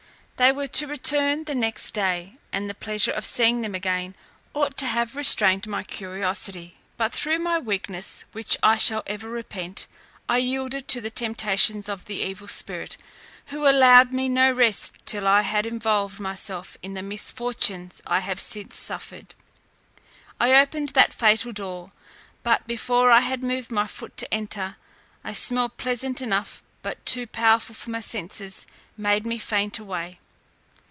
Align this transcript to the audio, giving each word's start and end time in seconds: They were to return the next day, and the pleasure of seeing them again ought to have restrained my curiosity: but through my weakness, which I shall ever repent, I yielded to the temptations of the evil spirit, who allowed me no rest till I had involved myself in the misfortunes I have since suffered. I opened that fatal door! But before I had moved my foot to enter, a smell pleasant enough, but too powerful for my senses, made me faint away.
They 0.47 0.51
were 0.51 0.65
to 0.69 0.87
return 0.87 1.43
the 1.43 1.53
next 1.53 1.91
day, 1.91 2.33
and 2.51 2.67
the 2.67 2.73
pleasure 2.73 3.11
of 3.11 3.27
seeing 3.27 3.61
them 3.61 3.75
again 3.75 4.15
ought 4.55 4.75
to 4.77 4.87
have 4.87 5.15
restrained 5.15 5.67
my 5.67 5.83
curiosity: 5.83 6.73
but 6.97 7.13
through 7.13 7.37
my 7.37 7.59
weakness, 7.59 8.25
which 8.31 8.57
I 8.63 8.75
shall 8.77 9.03
ever 9.05 9.29
repent, 9.29 9.85
I 10.27 10.39
yielded 10.39 10.87
to 10.87 10.99
the 10.99 11.11
temptations 11.11 11.87
of 11.87 12.05
the 12.05 12.21
evil 12.21 12.47
spirit, 12.47 12.97
who 13.49 13.69
allowed 13.69 14.13
me 14.13 14.27
no 14.29 14.51
rest 14.51 14.93
till 15.05 15.27
I 15.27 15.43
had 15.43 15.67
involved 15.67 16.19
myself 16.19 16.75
in 16.81 16.95
the 16.95 17.03
misfortunes 17.03 18.01
I 18.07 18.21
have 18.21 18.39
since 18.39 18.75
suffered. 18.75 19.35
I 20.39 20.59
opened 20.59 20.89
that 20.95 21.13
fatal 21.13 21.51
door! 21.51 21.91
But 22.41 22.65
before 22.65 23.11
I 23.11 23.19
had 23.19 23.43
moved 23.43 23.69
my 23.71 23.85
foot 23.85 24.17
to 24.17 24.33
enter, 24.33 24.77
a 25.23 25.35
smell 25.35 25.69
pleasant 25.69 26.19
enough, 26.19 26.63
but 26.81 27.05
too 27.05 27.27
powerful 27.27 27.75
for 27.75 27.91
my 27.91 27.99
senses, 27.99 28.65
made 28.97 29.23
me 29.27 29.37
faint 29.37 29.77
away. 29.77 30.17